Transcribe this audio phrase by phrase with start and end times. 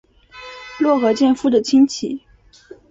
[0.79, 2.23] 落合建夫的亲戚。